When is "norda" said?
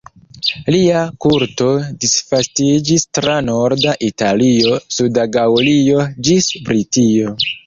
3.51-3.95